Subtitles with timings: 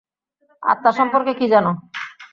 [0.63, 1.71] আত্মা সম্পর্কে কী জানো?